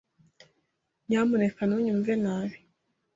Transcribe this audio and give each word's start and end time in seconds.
Nyamuneka 1.07 1.61
ntunyumve 1.65 2.13
nabi. 2.23 2.57